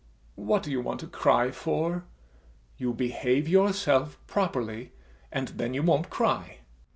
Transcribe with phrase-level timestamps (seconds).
[0.01, 2.05] [Drinks champagne] What do you want to cry for?
[2.75, 4.93] You behave yourself properly,
[5.31, 6.61] and then you won't cry.